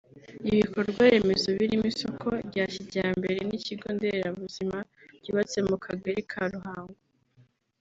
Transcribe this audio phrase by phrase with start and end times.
[0.49, 4.77] Ibikorwaremezo birimo isoko rya kijyambere n’ikigo Nderabuzima
[5.19, 6.99] byubatse mu Kagari ka Ruhango